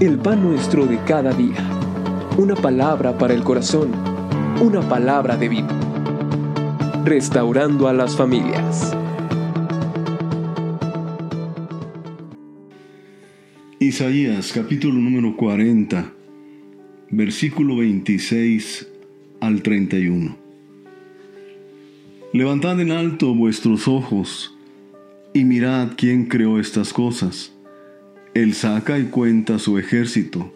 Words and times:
el 0.00 0.18
pan 0.18 0.42
nuestro 0.42 0.84
de 0.84 0.98
cada 1.04 1.32
día. 1.32 1.56
Una 2.36 2.54
palabra 2.54 3.16
para 3.16 3.32
el 3.32 3.42
corazón, 3.42 3.92
una 4.60 4.86
palabra 4.86 5.38
de 5.38 5.48
vida. 5.48 7.02
Restaurando 7.04 7.88
a 7.88 7.94
las 7.94 8.14
familias. 8.14 8.94
Isaías 13.78 14.52
capítulo 14.52 14.98
número 14.98 15.34
40, 15.34 16.12
versículo 17.10 17.76
26 17.78 18.88
al 19.40 19.62
31. 19.62 20.36
Levantad 22.34 22.78
en 22.80 22.90
alto 22.90 23.34
vuestros 23.34 23.88
ojos 23.88 24.54
y 25.32 25.44
mirad 25.44 25.92
quién 25.96 26.26
creó 26.26 26.60
estas 26.60 26.92
cosas. 26.92 27.55
Él 28.36 28.52
saca 28.52 28.98
y 28.98 29.04
cuenta 29.04 29.58
su 29.58 29.78
ejército. 29.78 30.52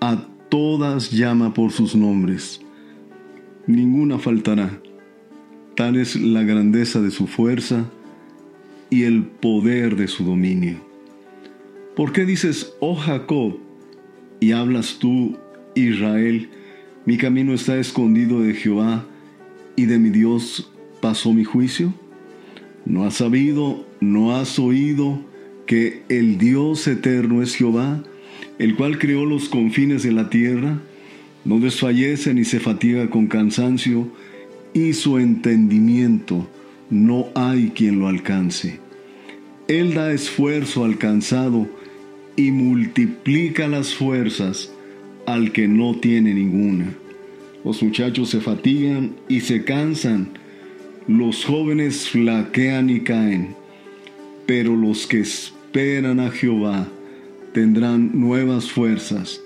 A 0.00 0.26
todas 0.48 1.10
llama 1.10 1.52
por 1.52 1.70
sus 1.70 1.94
nombres. 1.94 2.62
Ninguna 3.66 4.18
faltará. 4.18 4.80
Tal 5.76 5.96
es 5.96 6.16
la 6.16 6.44
grandeza 6.44 7.02
de 7.02 7.10
su 7.10 7.26
fuerza 7.26 7.90
y 8.88 9.02
el 9.02 9.22
poder 9.22 9.96
de 9.96 10.08
su 10.08 10.24
dominio. 10.24 10.78
¿Por 11.94 12.12
qué 12.12 12.24
dices, 12.24 12.72
oh 12.80 12.94
Jacob, 12.94 13.58
y 14.40 14.52
hablas 14.52 14.98
tú, 14.98 15.36
Israel, 15.74 16.48
mi 17.04 17.18
camino 17.18 17.52
está 17.52 17.76
escondido 17.76 18.40
de 18.40 18.54
Jehová, 18.54 19.04
y 19.76 19.84
de 19.84 19.98
mi 19.98 20.08
Dios 20.08 20.72
pasó 21.02 21.34
mi 21.34 21.44
juicio? 21.44 21.92
¿No 22.86 23.04
has 23.04 23.16
sabido, 23.16 23.84
no 24.00 24.34
has 24.34 24.58
oído 24.58 25.33
que 25.66 26.02
el 26.08 26.38
Dios 26.38 26.86
eterno 26.86 27.42
es 27.42 27.56
Jehová, 27.56 28.02
el 28.58 28.76
cual 28.76 28.98
creó 28.98 29.24
los 29.24 29.48
confines 29.48 30.02
de 30.02 30.12
la 30.12 30.30
tierra? 30.30 30.80
No 31.44 31.58
desfallece 31.60 32.34
ni 32.34 32.44
se 32.44 32.60
fatiga 32.60 33.10
con 33.10 33.26
cansancio, 33.26 34.08
y 34.72 34.92
su 34.92 35.18
entendimiento 35.18 36.48
no 36.90 37.28
hay 37.34 37.72
quien 37.74 38.00
lo 38.00 38.08
alcance. 38.08 38.80
Él 39.68 39.94
da 39.94 40.12
esfuerzo 40.12 40.84
al 40.84 40.98
cansado 40.98 41.68
y 42.36 42.50
multiplica 42.50 43.68
las 43.68 43.94
fuerzas 43.94 44.70
al 45.26 45.52
que 45.52 45.68
no 45.68 45.94
tiene 45.96 46.34
ninguna. 46.34 46.92
Los 47.64 47.82
muchachos 47.82 48.30
se 48.30 48.40
fatigan 48.40 49.14
y 49.28 49.40
se 49.40 49.64
cansan, 49.64 50.28
los 51.06 51.44
jóvenes 51.44 52.08
flaquean 52.10 52.90
y 52.90 53.00
caen, 53.00 53.54
pero 54.46 54.76
los 54.76 55.06
que 55.06 55.20
esperan 55.20 56.20
a 56.20 56.30
Jehová 56.30 56.88
tendrán 57.52 58.10
nuevas 58.12 58.70
fuerzas, 58.70 59.40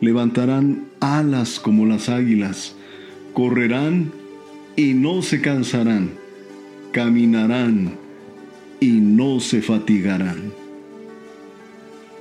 levantarán 0.00 0.84
alas 1.00 1.58
como 1.58 1.86
las 1.86 2.08
águilas, 2.08 2.74
correrán 3.32 4.12
y 4.76 4.94
no 4.94 5.22
se 5.22 5.40
cansarán, 5.40 6.10
caminarán 6.92 7.94
y 8.80 8.92
no 8.92 9.40
se 9.40 9.62
fatigarán. 9.62 10.52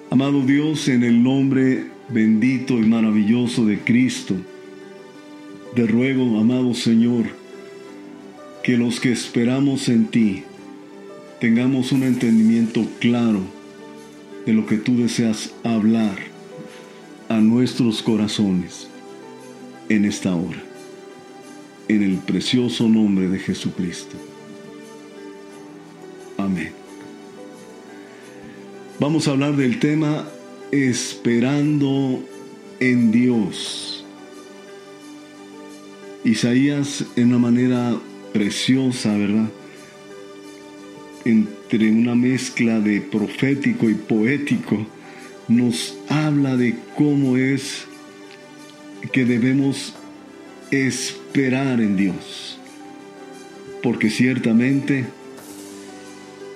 Amado 0.09 0.42
Dios, 0.42 0.88
en 0.88 1.03
el 1.03 1.23
nombre 1.23 1.86
bendito 2.09 2.78
y 2.78 2.84
maravilloso 2.84 3.66
de 3.66 3.80
Cristo, 3.80 4.36
te 5.75 5.88
ruego, 5.88 6.40
amado 6.40 6.73
Señor, 6.73 7.25
que 8.64 8.78
los 8.78 9.00
que 9.00 9.12
esperamos 9.12 9.90
en 9.90 10.06
ti 10.06 10.44
tengamos 11.44 11.92
un 11.92 12.04
entendimiento 12.04 12.88
claro 13.02 13.42
de 14.46 14.54
lo 14.54 14.66
que 14.66 14.78
tú 14.78 14.96
deseas 14.96 15.54
hablar 15.66 16.16
a 17.28 17.42
nuestros 17.42 18.02
corazones 18.02 18.88
en 19.90 20.06
esta 20.06 20.34
hora, 20.34 20.64
en 21.90 22.02
el 22.02 22.20
precioso 22.20 22.88
nombre 22.88 23.28
de 23.28 23.40
Jesucristo. 23.40 24.16
Amén. 26.38 26.72
Vamos 28.98 29.28
a 29.28 29.32
hablar 29.32 29.58
del 29.58 29.80
tema 29.80 30.26
esperando 30.72 32.24
en 32.80 33.12
Dios. 33.12 34.06
Isaías 36.24 37.03
en 37.18 37.28
una 37.28 37.40
manera 37.40 37.98
preciosa, 38.32 39.18
¿verdad? 39.18 39.50
Entre 41.25 41.91
una 41.91 42.16
mezcla 42.16 42.79
de 42.79 43.01
profético 43.01 43.89
y 43.89 43.94
poético, 43.94 44.85
nos 45.47 45.97
habla 46.09 46.57
de 46.57 46.75
cómo 46.95 47.38
es 47.38 47.85
que 49.11 49.25
debemos 49.25 49.94
esperar 50.72 51.81
en 51.81 51.95
Dios. 51.95 52.59
Porque 53.81 54.09
ciertamente 54.09 55.06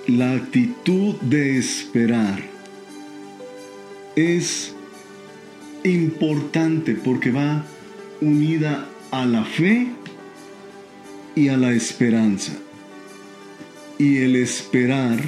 la 0.06 0.32
actitud 0.32 1.14
de 1.20 1.58
esperar 1.58 2.42
es 4.16 4.74
importante 5.84 6.94
porque 6.94 7.30
va 7.30 7.64
unida 8.20 8.88
a 9.10 9.26
la 9.26 9.44
fe 9.44 9.88
y 11.34 11.48
a 11.48 11.56
la 11.56 11.72
esperanza. 11.72 12.52
Y 13.98 14.18
el 14.18 14.36
esperar 14.36 15.18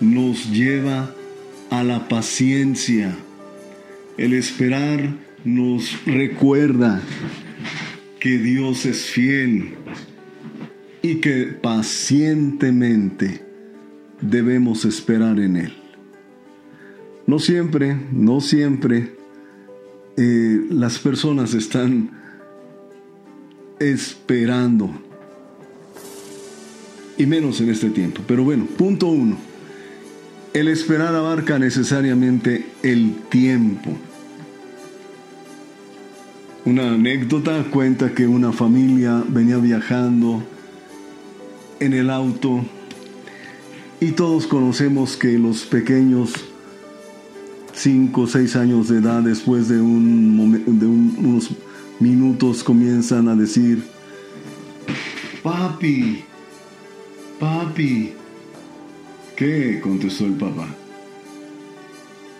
nos 0.00 0.50
lleva 0.50 1.14
a 1.70 1.84
la 1.84 2.08
paciencia. 2.08 3.16
El 4.16 4.32
esperar 4.32 5.14
nos 5.44 6.04
recuerda 6.06 7.02
que 8.20 8.38
Dios 8.38 8.86
es 8.86 9.06
fiel 9.06 9.74
y 11.02 11.16
que 11.16 11.44
pacientemente 11.46 13.42
debemos 14.20 14.84
esperar 14.84 15.38
en 15.38 15.56
Él. 15.56 15.72
No 17.26 17.38
siempre, 17.38 17.96
no 18.10 18.40
siempre 18.40 19.12
eh, 20.16 20.66
las 20.70 20.98
personas 20.98 21.54
están 21.54 22.10
esperando. 23.78 25.07
Y 27.18 27.26
menos 27.26 27.60
en 27.60 27.70
este 27.70 27.90
tiempo. 27.90 28.22
Pero 28.26 28.44
bueno, 28.44 28.64
punto 28.64 29.08
uno. 29.08 29.36
El 30.54 30.68
esperar 30.68 31.14
abarca 31.14 31.58
necesariamente 31.58 32.64
el 32.82 33.16
tiempo. 33.28 33.90
Una 36.64 36.92
anécdota 36.92 37.64
cuenta 37.70 38.14
que 38.14 38.26
una 38.26 38.52
familia 38.52 39.22
venía 39.28 39.58
viajando 39.58 40.42
en 41.80 41.92
el 41.92 42.10
auto 42.10 42.64
y 44.00 44.12
todos 44.12 44.46
conocemos 44.46 45.16
que 45.16 45.38
los 45.38 45.64
pequeños 45.64 46.32
5 47.72 48.20
o 48.20 48.26
6 48.26 48.56
años 48.56 48.88
de 48.88 48.98
edad 48.98 49.22
después 49.22 49.68
de, 49.68 49.80
un, 49.80 50.64
de 50.66 50.86
unos 50.86 51.50
minutos 52.00 52.62
comienzan 52.62 53.28
a 53.28 53.34
decir, 53.34 53.82
papi, 55.42 56.24
papi. 57.38 58.12
¿Qué? 59.36 59.80
contestó 59.82 60.26
el 60.26 60.32
papá. 60.32 60.68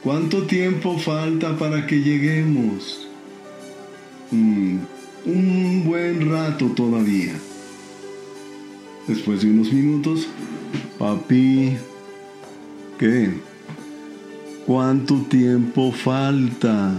¿Cuánto 0.03 0.45
tiempo 0.47 0.99
falta 0.99 1.57
para 1.57 1.87
que 1.87 2.01
lleguemos? 2.01 3.09
Mm, 4.31 4.79
un 5.27 5.85
buen 5.85 6.31
rato 6.31 6.67
todavía. 6.69 7.35
Después 9.07 9.43
de 9.43 9.51
unos 9.51 9.73
minutos, 9.73 10.29
papi, 10.99 11.77
¿qué? 12.99 13.31
¿Cuánto 14.67 15.23
tiempo 15.23 15.93
falta? 15.93 16.93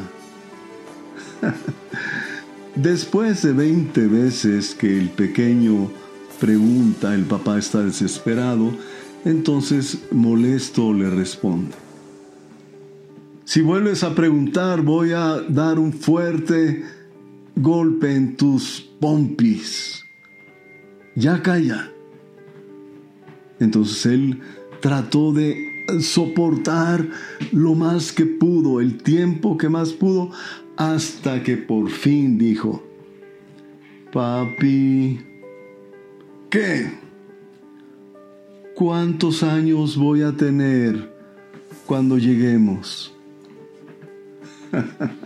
Después 2.76 3.42
de 3.44 3.54
20 3.54 4.08
veces 4.08 4.74
que 4.74 4.98
el 4.98 5.10
pequeño 5.10 5.92
pregunta, 6.40 7.14
el 7.14 7.24
papá 7.24 7.58
está 7.58 7.84
desesperado, 7.84 8.72
entonces 9.26 10.00
molesto 10.12 10.94
le 10.94 11.10
responde. 11.10 11.76
Si 13.46 13.62
vuelves 13.62 14.04
a 14.04 14.14
preguntar, 14.14 14.82
voy 14.82 15.12
a 15.12 15.42
dar 15.50 15.80
un 15.80 15.92
fuerte 15.92 16.84
golpe 17.56 18.16
en 18.16 18.38
tus 18.38 18.88
pompis. 19.00 20.06
Ya 21.16 21.42
calla. 21.42 21.92
Entonces 23.60 24.06
él 24.06 24.40
trató 24.82 25.34
de 25.34 25.70
soportar 26.00 27.10
lo 27.52 27.76
más 27.76 28.12
que 28.12 28.26
pudo, 28.26 28.80
el 28.80 29.02
tiempo 29.02 29.58
que 29.58 29.68
más 29.68 29.92
pudo, 29.94 30.32
hasta 30.78 31.44
que 31.44 31.58
por 31.58 31.90
fin 31.90 32.38
dijo, 32.38 32.84
papi, 34.14 35.20
¿qué? 36.50 36.92
¿Cuántos 38.76 39.44
años 39.44 39.98
voy 39.98 40.22
a 40.22 40.32
tener 40.32 41.14
cuando 41.86 42.18
lleguemos? 42.18 43.14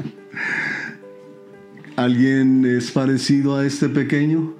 ¿Alguien 1.95 2.65
es 2.65 2.91
parecido 2.91 3.55
a 3.55 3.65
este 3.65 3.89
pequeño? 3.89 4.53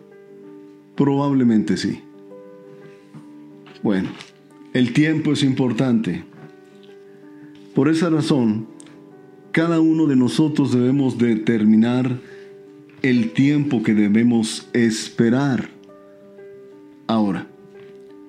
Probablemente 0.96 1.78
sí. 1.78 2.02
Bueno, 3.82 4.10
el 4.74 4.94
tiempo 4.94 5.34
es 5.34 5.44
importante. 5.44 6.24
Por 7.74 7.90
esa 7.90 8.12
razón, 8.12 8.68
cada 9.52 9.80
uno 9.82 10.06
de 10.06 10.16
nosotros 10.16 10.72
debemos 10.72 11.18
determinar 11.18 12.20
el 13.02 13.34
tiempo 13.34 13.82
que 13.82 13.96
debemos 13.96 14.70
esperar. 14.74 15.73
Ahora, 17.08 17.48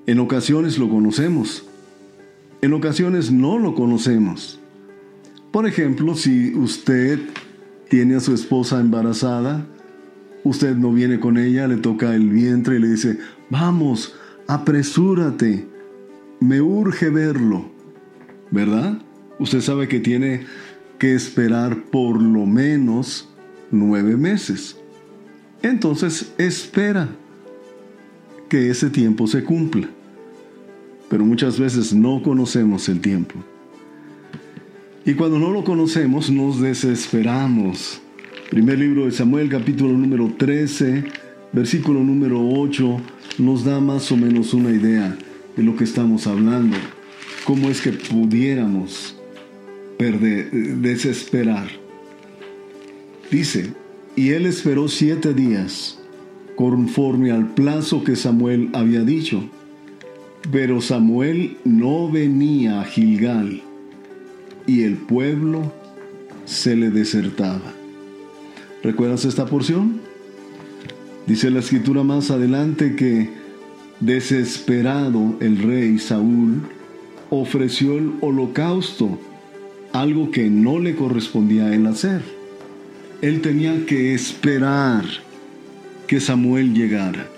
en 0.07 0.19
ocasiones 0.19 0.79
lo 0.79 0.89
conocemos, 0.89 1.65
en 2.61 2.73
ocasiones 2.73 3.31
no 3.31 3.59
lo 3.59 3.75
conocemos. 3.75 4.59
Por 5.51 5.67
ejemplo, 5.67 6.15
si 6.15 6.55
usted 6.55 7.21
tiene 7.89 8.17
a 8.17 8.21
su 8.21 8.35
esposa 8.35 8.81
embarazada, 8.81 9.67
usted 10.43 10.75
no 10.77 10.93
viene 10.93 11.21
con 11.21 11.39
ella, 11.39 11.69
le 11.69 11.77
toca 11.77 12.15
el 12.15 12.29
vientre 12.31 12.77
y 12.77 12.81
le 12.81 12.89
dice, 12.89 13.19
vamos, 13.51 14.15
apresúrate, 14.49 15.67
me 16.41 16.61
urge 16.61 17.11
verlo, 17.11 17.71
¿verdad? 18.51 18.99
Usted 19.39 19.61
sabe 19.61 19.89
que 19.89 20.01
tiene 20.01 20.45
que 20.99 21.15
esperar 21.15 21.85
por 21.85 22.21
lo 22.21 22.47
menos 22.47 23.29
nueve 23.71 24.17
meses. 24.17 24.77
Entonces 25.63 26.33
espera 26.39 27.09
que 28.49 28.71
ese 28.71 28.91
tiempo 28.91 29.27
se 29.27 29.45
cumpla. 29.45 29.89
Pero 31.09 31.25
muchas 31.25 31.59
veces 31.59 31.93
no 31.93 32.23
conocemos 32.23 32.89
el 32.89 33.01
tiempo. 33.01 33.35
Y 35.05 35.15
cuando 35.15 35.39
no 35.39 35.51
lo 35.51 35.65
conocemos 35.65 36.31
nos 36.31 36.61
desesperamos. 36.61 38.01
Primer 38.51 38.79
libro 38.79 39.05
de 39.07 39.13
Samuel 39.13 39.49
capítulo 39.49 39.93
número 39.93 40.33
13, 40.39 41.05
versículo 41.53 42.01
número 42.01 42.41
8 42.41 43.01
nos 43.39 43.65
da 43.65 43.81
más 43.81 44.11
o 44.13 44.17
menos 44.17 44.55
una 44.55 44.71
idea 44.71 45.17
de 45.57 45.63
lo 45.63 45.77
que 45.77 45.85
estamos 45.85 46.27
hablando. 46.27 46.77
Cómo 47.45 47.69
es 47.69 47.81
que 47.81 47.93
pudiéramos 47.93 49.17
perder, 49.99 50.51
desesperar. 50.51 51.69
Dice, 53.31 53.73
y 54.17 54.31
él 54.31 54.47
esperó 54.47 54.89
siete 54.89 55.35
días, 55.35 55.99
conforme 56.57 57.33
al 57.33 57.55
plazo 57.55 58.05
que 58.05 58.17
Samuel 58.17 58.71
había 58.73 59.03
dicho. 59.03 59.43
Pero 60.53 60.81
Samuel 60.81 61.57
no 61.65 62.11
venía 62.11 62.81
a 62.81 62.85
Gilgal, 62.85 63.63
y 64.67 64.83
el 64.83 64.97
pueblo 64.97 65.73
se 66.45 66.77
le 66.77 66.91
desertaba. 66.91 67.73
¿Recuerdas 68.83 69.25
esta 69.25 69.47
porción? 69.47 70.01
Dice 71.27 71.51
la 71.51 71.61
escritura 71.61 72.03
más 72.03 72.31
adelante 72.31 72.95
que, 72.97 73.31
desesperado 74.01 75.37
el 75.41 75.59
rey 75.59 75.99
Saúl, 75.99 76.63
ofreció 77.31 77.97
el 77.97 78.13
holocausto, 78.21 79.19
algo 79.93 80.31
que 80.31 80.51
no 80.51 80.79
le 80.79 80.95
correspondía 80.95 81.67
a 81.67 81.75
él 81.75 81.87
hacer 81.87 82.23
él 83.25 83.41
tenía 83.41 83.87
que 83.87 84.13
esperar 84.13 85.03
que 86.07 86.21
Samuel 86.21 86.75
llegara. 86.75 87.29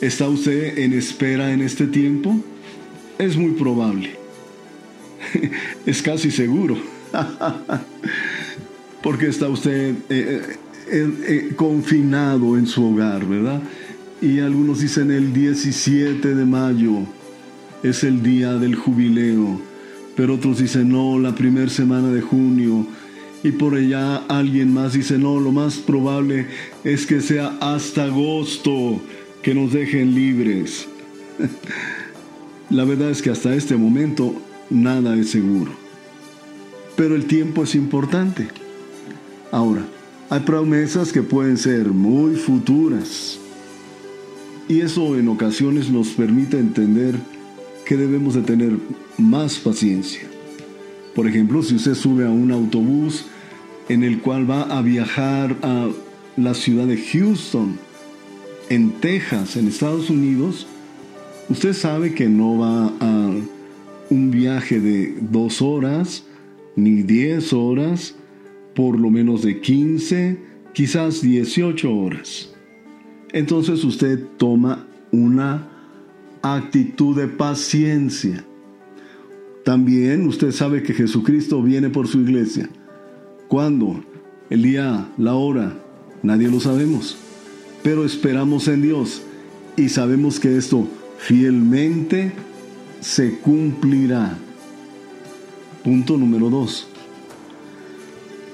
¿Está 0.00 0.28
usted 0.28 0.78
en 0.78 0.92
espera 0.92 1.52
en 1.52 1.60
este 1.60 1.86
tiempo? 1.86 2.36
Es 3.18 3.36
muy 3.36 3.52
probable. 3.52 4.10
es 5.86 6.02
casi 6.02 6.30
seguro. 6.30 6.76
Porque 9.02 9.28
está 9.28 9.48
usted 9.48 9.94
eh, 10.08 10.42
eh, 10.90 11.14
eh, 11.26 11.52
confinado 11.56 12.56
en 12.56 12.66
su 12.66 12.84
hogar, 12.84 13.26
¿verdad? 13.26 13.62
Y 14.20 14.40
algunos 14.40 14.80
dicen 14.80 15.10
el 15.10 15.32
17 15.32 16.34
de 16.34 16.44
mayo 16.44 17.00
es 17.82 18.02
el 18.02 18.22
día 18.22 18.54
del 18.54 18.74
jubileo, 18.74 19.60
pero 20.16 20.34
otros 20.34 20.58
dicen 20.58 20.88
no, 20.88 21.18
la 21.18 21.34
primera 21.34 21.70
semana 21.70 22.08
de 22.08 22.20
junio 22.20 22.86
y 23.42 23.52
por 23.52 23.74
allá 23.74 24.16
alguien 24.28 24.72
más 24.72 24.94
dice, 24.94 25.18
no, 25.18 25.38
lo 25.38 25.52
más 25.52 25.76
probable 25.76 26.46
es 26.84 27.06
que 27.06 27.20
sea 27.20 27.56
hasta 27.60 28.04
agosto 28.04 29.00
que 29.42 29.54
nos 29.54 29.72
dejen 29.72 30.14
libres. 30.14 30.88
La 32.70 32.84
verdad 32.84 33.10
es 33.10 33.22
que 33.22 33.30
hasta 33.30 33.54
este 33.54 33.76
momento 33.76 34.34
nada 34.70 35.16
es 35.16 35.30
seguro. 35.30 35.70
Pero 36.96 37.14
el 37.14 37.26
tiempo 37.26 37.62
es 37.62 37.74
importante. 37.74 38.48
Ahora, 39.52 39.86
hay 40.30 40.40
promesas 40.40 41.12
que 41.12 41.22
pueden 41.22 41.56
ser 41.56 41.86
muy 41.86 42.34
futuras. 42.34 43.38
Y 44.68 44.80
eso 44.80 45.16
en 45.16 45.28
ocasiones 45.28 45.90
nos 45.90 46.08
permite 46.08 46.58
entender 46.58 47.14
que 47.86 47.96
debemos 47.96 48.34
de 48.34 48.42
tener 48.42 48.76
más 49.16 49.58
paciencia. 49.58 50.28
Por 51.18 51.26
ejemplo, 51.26 51.64
si 51.64 51.74
usted 51.74 51.94
sube 51.94 52.24
a 52.24 52.30
un 52.30 52.52
autobús 52.52 53.24
en 53.88 54.04
el 54.04 54.20
cual 54.20 54.48
va 54.48 54.62
a 54.62 54.82
viajar 54.82 55.56
a 55.62 55.88
la 56.36 56.54
ciudad 56.54 56.86
de 56.86 56.96
Houston, 56.96 57.76
en 58.68 58.92
Texas, 59.00 59.56
en 59.56 59.66
Estados 59.66 60.10
Unidos, 60.10 60.68
usted 61.48 61.72
sabe 61.72 62.14
que 62.14 62.28
no 62.28 62.58
va 62.58 62.92
a 63.00 63.32
un 64.10 64.30
viaje 64.30 64.78
de 64.78 65.16
dos 65.20 65.60
horas, 65.60 66.22
ni 66.76 67.02
diez 67.02 67.52
horas, 67.52 68.14
por 68.76 68.96
lo 68.96 69.10
menos 69.10 69.42
de 69.42 69.60
15, 69.60 70.38
quizás 70.72 71.20
18 71.20 71.96
horas. 71.96 72.54
Entonces 73.32 73.82
usted 73.82 74.22
toma 74.36 74.86
una 75.10 75.68
actitud 76.42 77.16
de 77.16 77.26
paciencia. 77.26 78.44
También 79.68 80.26
usted 80.26 80.50
sabe 80.50 80.82
que 80.82 80.94
Jesucristo 80.94 81.62
viene 81.62 81.90
por 81.90 82.08
su 82.08 82.20
iglesia. 82.20 82.70
¿Cuándo? 83.48 84.02
El 84.48 84.62
día, 84.62 85.06
la 85.18 85.34
hora, 85.34 85.76
nadie 86.22 86.48
lo 86.48 86.58
sabemos. 86.58 87.18
Pero 87.82 88.06
esperamos 88.06 88.66
en 88.68 88.80
Dios 88.80 89.20
y 89.76 89.90
sabemos 89.90 90.40
que 90.40 90.56
esto 90.56 90.88
fielmente 91.18 92.32
se 93.02 93.40
cumplirá. 93.40 94.38
Punto 95.84 96.16
número 96.16 96.48
dos. 96.48 96.88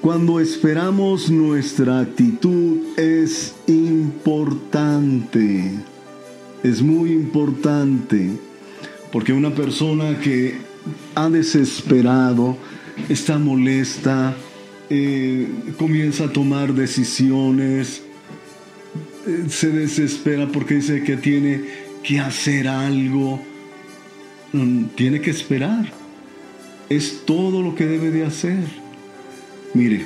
Cuando 0.01 0.41
esperamos 0.41 1.31
nuestra 1.31 2.01
actitud 2.01 2.79
es 2.97 3.55
importante. 3.67 5.71
Es 6.61 6.81
muy 6.81 7.13
importante. 7.13 8.31
Porque 9.13 9.31
una 9.31 9.55
persona 9.55 10.19
que 10.19 10.64
ha 11.15 11.29
desesperado, 11.29 12.57
está 13.09 13.37
molesta, 13.37 14.35
eh, 14.89 15.47
comienza 15.77 16.25
a 16.25 16.33
tomar 16.33 16.73
decisiones, 16.73 18.03
eh, 19.27 19.45
se 19.49 19.71
desespera 19.71 20.47
porque 20.47 20.75
dice 20.75 21.03
que 21.03 21.17
tiene 21.17 21.61
que 22.03 22.19
hacer 22.19 22.67
algo. 22.67 23.41
Mm, 24.53 24.85
tiene 24.95 25.21
que 25.21 25.31
esperar. 25.31 25.91
Es 26.89 27.25
todo 27.25 27.61
lo 27.61 27.75
que 27.75 27.85
debe 27.85 28.11
de 28.11 28.25
hacer. 28.25 28.63
Mire, 29.73 30.05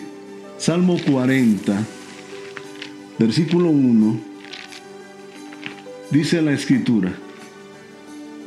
Salmo 0.58 0.98
40, 1.06 1.86
versículo 3.20 3.70
1, 3.70 4.20
dice 6.10 6.42
la 6.42 6.54
escritura, 6.54 7.14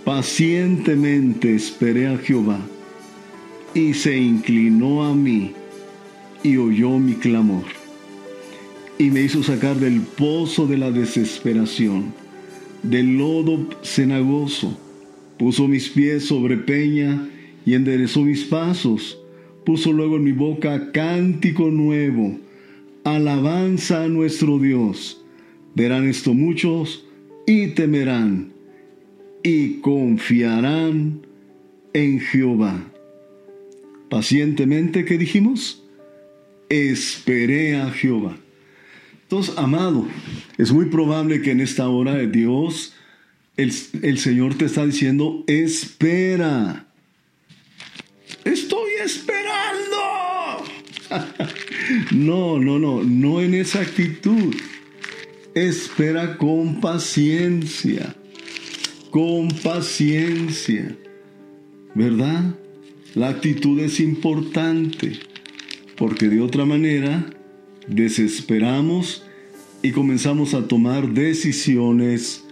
Pacientemente 0.05 1.55
esperé 1.55 2.09
a 2.09 2.19
Jehová, 2.19 2.59
y 3.73 3.95
se 3.95 4.19
inclinó 4.19 5.05
a 5.05 5.15
mí, 5.15 5.53
y 6.43 6.57
oyó 6.57 6.99
mi 6.99 7.15
clamor, 7.15 7.63
y 8.99 9.11
me 9.11 9.23
hizo 9.23 9.45
sacar 9.45 9.77
del 9.77 10.01
pozo 10.01 10.67
de 10.67 10.77
la 10.77 10.91
desesperación, 10.91 12.13
del 12.83 13.17
lodo 13.17 13.69
cenagoso, 13.85 14.77
puso 15.39 15.69
mis 15.69 15.89
pies 15.89 16.25
sobre 16.25 16.57
peña, 16.57 17.29
y 17.65 17.75
enderezó 17.75 18.23
mis 18.23 18.43
pasos, 18.43 19.21
puso 19.65 19.93
luego 19.93 20.17
en 20.17 20.25
mi 20.25 20.33
boca 20.33 20.91
cántico 20.91 21.71
nuevo, 21.71 22.39
alabanza 23.05 24.03
a 24.03 24.09
nuestro 24.09 24.59
Dios. 24.59 25.23
Verán 25.77 26.09
esto 26.09 26.35
muchos 26.35 27.05
y 27.47 27.69
temerán 27.69 28.52
y 29.43 29.81
confiarán 29.81 31.27
en 31.93 32.21
Jehová. 32.21 32.85
Pacientemente, 34.09 35.05
¿qué 35.05 35.19
dijimos? 35.19 35.83
Esperé 36.69 37.77
a 37.77 37.91
Jehová. 37.91 38.37
Entonces, 39.23 39.55
amado, 39.57 40.07
es 40.59 40.73
muy 40.73 40.87
probable 40.87 41.41
que 41.41 41.53
en 41.53 41.61
esta 41.61 41.89
hora 41.89 42.15
de 42.15 42.27
Dios, 42.27 42.93
el, 43.57 43.73
el 44.03 44.19
Señor 44.19 44.55
te 44.55 44.67
está 44.67 44.85
diciendo, 44.85 45.45
espera. 45.47 46.87
Estoy 48.45 48.91
esperando. 49.03 49.43
no, 52.13 52.59
no, 52.59 52.79
no, 52.79 53.03
no 53.03 53.41
en 53.41 53.55
esa 53.55 53.81
actitud. 53.81 54.55
Espera 55.55 56.37
con 56.39 56.81
paciencia, 56.81 58.15
con 59.13 59.49
paciencia, 59.63 60.97
¿verdad? 61.95 62.57
La 63.15 63.29
actitud 63.29 63.79
es 63.79 64.01
importante, 64.01 65.21
porque 65.99 66.29
de 66.29 66.41
otra 66.41 66.65
manera 66.65 67.27
desesperamos 67.87 69.23
y 69.83 69.91
comenzamos 69.91 70.55
a 70.55 70.67
tomar 70.67 71.13
decisiones 71.13 72.43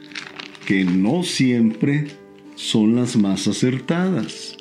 que 0.66 0.84
no 0.84 1.22
siempre 1.22 2.08
son 2.56 2.94
las 2.94 3.16
más 3.16 3.48
acertadas. 3.48 4.54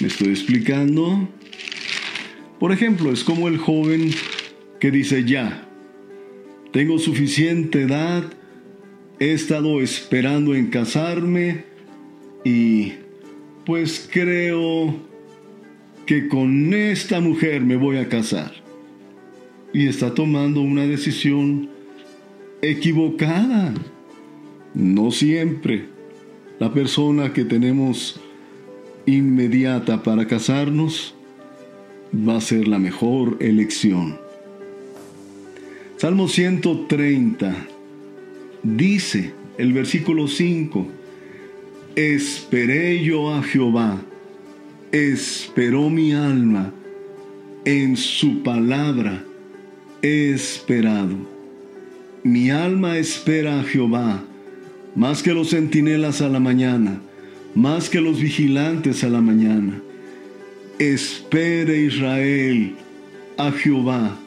¿Me 0.00 0.06
estoy 0.06 0.28
explicando? 0.28 1.28
Por 2.60 2.70
ejemplo, 2.70 3.10
es 3.10 3.24
como 3.24 3.48
el 3.48 3.58
joven 3.58 4.12
que 4.78 4.92
dice 4.92 5.24
ya, 5.24 5.68
tengo 6.70 7.00
suficiente 7.00 7.82
edad, 7.82 8.32
he 9.20 9.34
estado 9.34 9.82
esperando 9.82 10.54
en 10.54 10.68
casarme 10.68 11.64
y 12.42 12.94
pues 13.66 14.08
creo 14.10 14.94
que 16.06 16.26
con 16.26 16.72
esta 16.72 17.20
mujer 17.20 17.60
me 17.60 17.76
voy 17.76 17.98
a 17.98 18.08
casar. 18.08 18.52
Y 19.74 19.86
está 19.86 20.14
tomando 20.14 20.62
una 20.62 20.86
decisión 20.86 21.68
equivocada. 22.62 23.74
No 24.74 25.10
siempre 25.10 25.84
la 26.58 26.72
persona 26.72 27.32
que 27.34 27.44
tenemos 27.44 28.18
inmediata 29.04 30.02
para 30.02 30.26
casarnos 30.26 31.14
va 32.12 32.38
a 32.38 32.40
ser 32.40 32.66
la 32.66 32.78
mejor 32.78 33.36
elección. 33.40 34.18
Salmo 35.98 36.26
130 36.26 37.69
dice 38.62 39.32
el 39.58 39.72
versículo 39.72 40.28
5, 40.28 40.86
esperé 41.96 43.02
yo 43.02 43.32
a 43.32 43.42
Jehová, 43.42 44.00
esperó 44.92 45.90
mi 45.90 46.12
alma, 46.12 46.72
en 47.64 47.96
su 47.96 48.42
palabra 48.42 49.24
he 50.02 50.30
esperado. 50.30 51.16
Mi 52.22 52.50
alma 52.50 52.98
espera 52.98 53.60
a 53.60 53.64
Jehová, 53.64 54.22
más 54.94 55.22
que 55.22 55.34
los 55.34 55.50
centinelas 55.50 56.20
a 56.22 56.28
la 56.28 56.40
mañana, 56.40 57.00
más 57.54 57.88
que 57.88 58.00
los 58.00 58.20
vigilantes 58.20 59.04
a 59.04 59.08
la 59.08 59.20
mañana. 59.20 59.80
Espere 60.78 61.82
Israel 61.82 62.74
a 63.36 63.52
Jehová, 63.52 64.18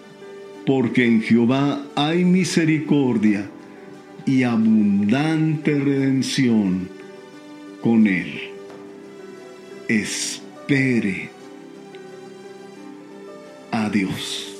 porque 0.66 1.06
en 1.06 1.22
Jehová 1.22 1.84
hay 1.96 2.24
misericordia 2.24 3.50
y 4.25 4.44
abundante 4.44 5.80
redención 5.80 6.89
con 7.82 8.08
él. 8.08 8.39
Espere 9.88 11.30
a 13.72 13.89
Dios. 13.89 14.56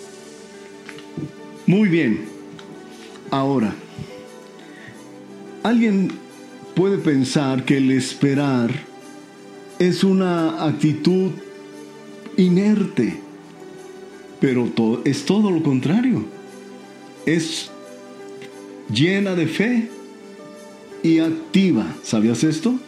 Muy 1.66 1.88
bien, 1.88 2.26
ahora, 3.32 3.74
alguien 5.64 6.12
puede 6.76 6.98
pensar 6.98 7.64
que 7.64 7.78
el 7.78 7.92
esperar 7.92 8.72
es 9.80 10.04
una 10.04 10.66
actitud 10.66 11.32
inerte, 12.38 13.18
pero 14.42 14.70
es 15.06 15.26
todo 15.26 15.52
lo 15.52 15.64
contrario. 15.64 16.26
Es 17.26 17.72
llena 18.92 19.36
de 19.36 19.48
fe 19.48 19.88
y 21.04 21.20
activa. 21.20 21.96
¿Sabías 22.04 22.44
esto? 22.44 22.80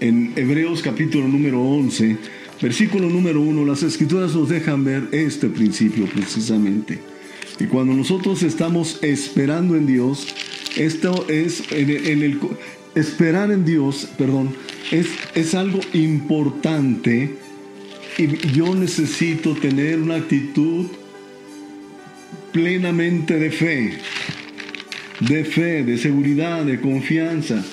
En 0.00 0.32
Hebreos 0.36 0.82
capítulo 0.82 1.28
número 1.28 1.62
11, 1.62 2.16
versículo 2.60 3.08
número 3.08 3.40
1, 3.40 3.64
las 3.64 3.82
escrituras 3.82 4.34
nos 4.34 4.48
dejan 4.48 4.84
ver 4.84 5.08
este 5.12 5.48
principio 5.48 6.06
precisamente. 6.06 6.98
Y 7.58 7.64
cuando 7.66 7.94
nosotros 7.94 8.42
estamos 8.42 8.98
esperando 9.02 9.76
en 9.76 9.86
Dios, 9.86 10.26
esto 10.76 11.26
es 11.28 11.62
en 11.70 12.22
el, 12.22 12.40
esperar 12.94 13.50
en 13.50 13.64
Dios, 13.64 14.08
perdón, 14.18 14.50
es, 14.90 15.06
es 15.34 15.54
algo 15.54 15.80
importante 15.92 17.36
y 18.18 18.26
yo 18.52 18.74
necesito 18.74 19.54
tener 19.54 20.00
una 20.00 20.16
actitud 20.16 20.86
plenamente 22.52 23.38
de 23.38 23.50
fe, 23.50 23.98
de 25.20 25.44
fe, 25.44 25.84
de 25.84 25.98
seguridad, 25.98 26.64
de 26.64 26.80
confianza. 26.80 27.64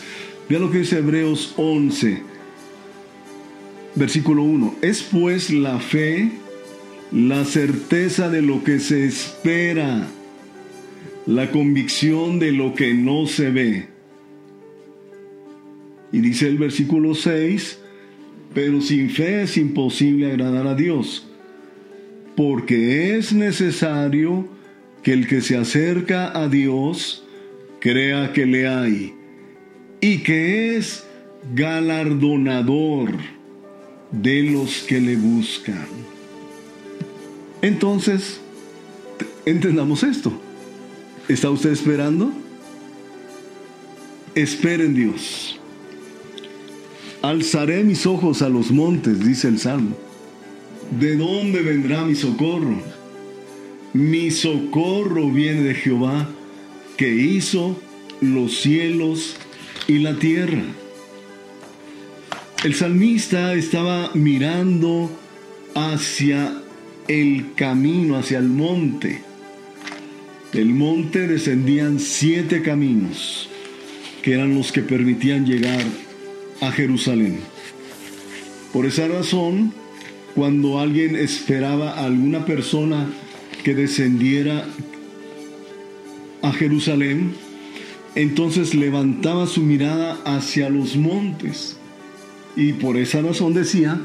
Vea 0.49 0.59
lo 0.59 0.71
que 0.71 0.79
dice 0.79 0.97
Hebreos 0.97 1.53
11, 1.57 2.21
versículo 3.95 4.43
1. 4.43 4.75
Es 4.81 5.01
pues 5.01 5.51
la 5.51 5.79
fe 5.79 6.31
la 7.11 7.43
certeza 7.43 8.29
de 8.29 8.41
lo 8.41 8.63
que 8.63 8.79
se 8.79 9.05
espera, 9.05 10.07
la 11.25 11.51
convicción 11.51 12.39
de 12.39 12.51
lo 12.51 12.73
que 12.73 12.93
no 12.93 13.27
se 13.27 13.49
ve. 13.49 13.87
Y 16.13 16.19
dice 16.19 16.47
el 16.47 16.57
versículo 16.57 17.15
6, 17.15 17.79
pero 18.53 18.81
sin 18.81 19.09
fe 19.09 19.43
es 19.43 19.57
imposible 19.57 20.27
agradar 20.27 20.67
a 20.67 20.75
Dios, 20.75 21.27
porque 22.35 23.17
es 23.17 23.33
necesario 23.33 24.47
que 25.03 25.13
el 25.13 25.27
que 25.27 25.41
se 25.41 25.57
acerca 25.57 26.37
a 26.37 26.47
Dios 26.47 27.25
crea 27.81 28.31
que 28.31 28.45
le 28.45 28.67
hay 28.67 29.13
y 29.99 30.19
que 30.19 30.77
es 30.77 31.03
galardonador 31.53 33.11
de 34.11 34.43
los 34.43 34.83
que 34.83 35.01
le 35.01 35.15
buscan. 35.15 35.87
Entonces, 37.61 38.39
entendamos 39.45 40.03
esto. 40.03 40.31
¿Está 41.27 41.49
usted 41.49 41.71
esperando? 41.71 42.31
Espere 44.35 44.85
en 44.85 44.93
Dios. 44.93 45.59
Alzaré 47.21 47.83
mis 47.83 48.05
ojos 48.05 48.41
a 48.41 48.49
los 48.49 48.71
montes, 48.71 49.19
dice 49.19 49.47
el 49.47 49.59
Salmo. 49.59 49.95
¿De 50.99 51.15
dónde 51.15 51.61
vendrá 51.61 52.03
mi 52.03 52.15
socorro? 52.15 52.81
Mi 53.93 54.31
socorro 54.31 55.29
viene 55.29 55.61
de 55.61 55.73
Jehová, 55.75 56.27
que 57.01 57.09
hizo 57.09 57.81
los 58.21 58.61
cielos 58.61 59.35
y 59.87 59.97
la 59.97 60.19
tierra. 60.19 60.61
El 62.63 62.75
salmista 62.75 63.55
estaba 63.55 64.11
mirando 64.13 65.09
hacia 65.73 66.61
el 67.07 67.55
camino 67.55 68.17
hacia 68.17 68.37
el 68.37 68.49
monte. 68.49 69.19
Del 70.53 70.67
monte 70.67 71.27
descendían 71.27 71.99
siete 71.99 72.61
caminos, 72.61 73.49
que 74.21 74.33
eran 74.33 74.53
los 74.53 74.71
que 74.71 74.83
permitían 74.83 75.47
llegar 75.47 75.83
a 76.61 76.71
Jerusalén. 76.71 77.39
Por 78.71 78.85
esa 78.85 79.07
razón, 79.07 79.73
cuando 80.35 80.79
alguien 80.79 81.15
esperaba 81.15 81.93
a 81.93 82.05
alguna 82.05 82.45
persona 82.45 83.11
que 83.63 83.73
descendiera 83.73 84.67
a 86.41 86.51
Jerusalén, 86.51 87.33
entonces 88.15 88.73
levantaba 88.75 89.47
su 89.47 89.61
mirada 89.61 90.17
hacia 90.25 90.69
los 90.69 90.95
montes. 90.95 91.77
Y 92.55 92.73
por 92.73 92.97
esa 92.97 93.21
razón 93.21 93.53
decía, 93.53 94.01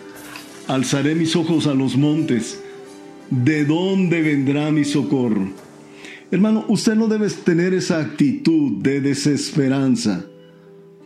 alzaré 0.69 1.15
mis 1.15 1.35
ojos 1.37 1.67
a 1.67 1.75
los 1.75 1.97
montes 1.97 2.61
¿de 3.31 3.65
dónde 3.65 4.23
vendrá 4.23 4.71
mi 4.71 4.85
socorro? 4.85 5.51
Hermano, 6.31 6.65
usted 6.69 6.95
no 6.95 7.09
debe 7.09 7.29
tener 7.31 7.75
esa 7.75 8.01
actitud 8.01 8.83
de 8.83 9.01
desesperanza 9.01 10.27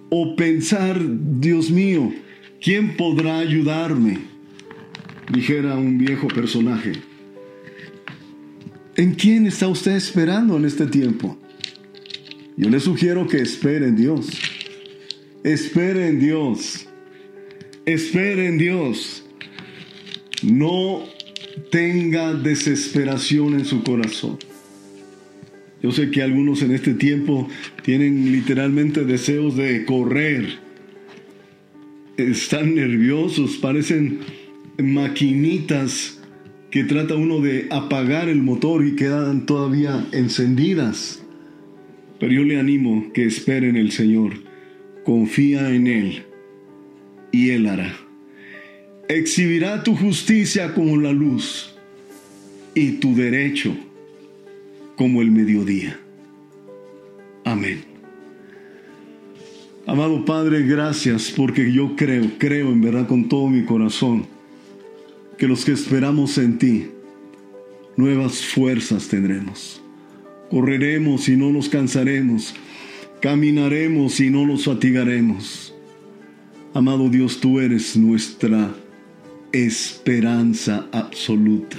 o 0.09 0.35
pensar, 0.35 0.99
Dios 1.41 1.71
mío, 1.71 2.13
¿quién 2.61 2.97
podrá 2.97 3.39
ayudarme? 3.39 4.19
Dijera 5.31 5.77
un 5.77 5.99
viejo 5.99 6.27
personaje. 6.29 6.93
¿En 9.01 9.15
quién 9.15 9.47
está 9.47 9.67
usted 9.67 9.93
esperando 9.93 10.59
en 10.59 10.67
este 10.67 10.87
tiempo? 10.87 11.39
Yo 12.59 12.69
le 12.69 12.81
sugiero 12.81 13.27
que 13.27 13.39
espere 13.39 13.87
en 13.87 13.97
Dios. 13.97 14.29
Espere 15.43 16.09
en 16.09 16.21
Dios. 16.21 16.87
Espere 17.87 18.47
en 18.47 18.59
Dios. 18.59 19.25
No 20.43 21.03
tenga 21.71 22.35
desesperación 22.35 23.55
en 23.55 23.65
su 23.65 23.83
corazón. 23.83 24.37
Yo 25.83 25.93
sé 25.93 26.11
que 26.11 26.23
algunos 26.23 26.61
en 26.61 26.73
este 26.73 26.93
tiempo 26.93 27.49
tienen 27.83 28.31
literalmente 28.31 29.07
deseos 29.07 29.57
de 29.57 29.87
correr. 29.87 30.59
Están 32.19 32.75
nerviosos, 32.75 33.57
parecen 33.57 34.19
maquinitas 34.77 36.20
que 36.71 36.85
trata 36.85 37.17
uno 37.17 37.41
de 37.41 37.67
apagar 37.71 38.29
el 38.29 38.43
motor 38.43 38.87
y 38.87 38.95
quedan 38.95 39.45
todavía 39.45 40.07
encendidas. 40.13 41.23
Pero 42.19 42.33
yo 42.33 42.45
le 42.45 42.61
animo 42.61 43.13
que 43.13 43.25
espere 43.27 43.69
en 43.69 43.77
el 43.77 43.91
Señor, 43.91 44.35
confía 45.05 45.71
en 45.71 45.87
Él 45.87 46.23
y 47.33 47.51
Él 47.51 47.67
hará. 47.67 47.97
Exhibirá 49.09 49.83
tu 49.83 49.97
justicia 49.97 50.73
como 50.73 50.97
la 50.97 51.13
luz 51.13 51.75
y 52.75 52.93
tu 52.93 53.17
derecho 53.17 53.75
como 54.97 55.23
el 55.23 55.33
mediodía. 55.33 55.99
Amén. 57.45 57.83
Amado 59.87 60.25
Padre, 60.25 60.63
gracias 60.63 61.33
porque 61.37 61.73
yo 61.73 61.97
creo, 61.97 62.31
creo 62.39 62.71
en 62.71 62.81
verdad 62.81 63.09
con 63.09 63.29
todo 63.29 63.49
mi 63.49 63.65
corazón 63.65 64.27
que 65.41 65.49
los 65.49 65.65
que 65.65 65.73
esperamos 65.73 66.37
en 66.37 66.59
ti, 66.59 66.89
nuevas 67.97 68.45
fuerzas 68.45 69.09
tendremos. 69.09 69.81
Correremos 70.51 71.31
y 71.31 71.37
no 71.39 71.51
nos 71.51 71.71
cansaremos, 71.71 72.55
caminaremos 73.23 74.21
y 74.21 74.29
no 74.29 74.47
nos 74.47 74.67
fatigaremos. 74.67 75.75
Amado 76.75 77.09
Dios, 77.09 77.41
tú 77.41 77.59
eres 77.59 77.97
nuestra 77.97 78.75
esperanza 79.51 80.87
absoluta. 80.93 81.79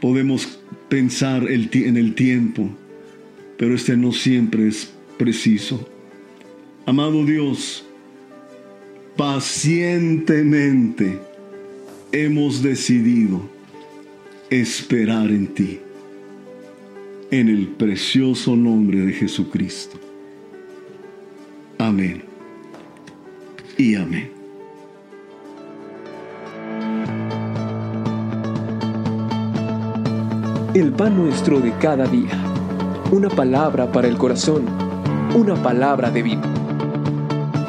Podemos 0.00 0.60
pensar 0.88 1.50
en 1.50 1.96
el 1.96 2.14
tiempo, 2.14 2.70
pero 3.58 3.74
este 3.74 3.96
no 3.96 4.12
siempre 4.12 4.68
es 4.68 4.92
preciso. 5.18 5.88
Amado 6.86 7.24
Dios, 7.24 7.84
pacientemente 9.16 11.33
hemos 12.14 12.62
decidido 12.62 13.40
esperar 14.48 15.30
en 15.30 15.48
ti, 15.48 15.80
en 17.32 17.48
el 17.48 17.66
precioso 17.66 18.54
nombre 18.54 19.00
de 19.00 19.12
Jesucristo. 19.12 19.98
Amén 21.76 22.22
y 23.76 23.96
amén. 23.96 24.30
El 30.72 30.92
pan 30.92 31.16
nuestro 31.16 31.58
de 31.58 31.72
cada 31.78 32.06
día. 32.06 32.40
Una 33.10 33.28
palabra 33.28 33.90
para 33.90 34.06
el 34.06 34.16
corazón. 34.16 34.66
Una 35.34 35.54
palabra 35.56 36.12
de 36.12 36.22
vida. 36.22 36.42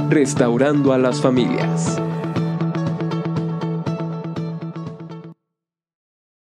Restaurando 0.10 0.94
a 0.94 1.00
las 1.00 1.20
familias. 1.20 2.00